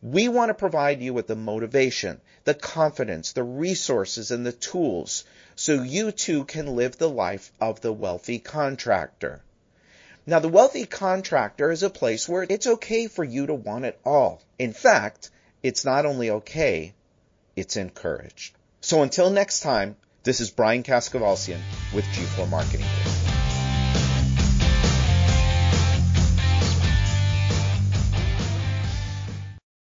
[0.00, 5.24] We want to provide you with the motivation, the confidence, the resources, and the tools
[5.56, 9.42] so you too can live the life of the wealthy contractor.
[10.26, 13.98] Now, the wealthy contractor is a place where it's okay for you to want it
[14.04, 14.42] all.
[14.60, 16.94] In fact, it's not only okay,
[17.56, 18.54] it's encouraged.
[18.80, 21.60] So until next time, this is Brian Kaskavalciyan
[21.94, 22.86] with G4 Marketing.